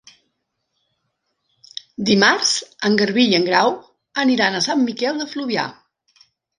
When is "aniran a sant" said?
4.27-4.87